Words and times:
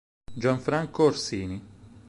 Gianfranco 0.33 1.03
Orsini 1.03 1.61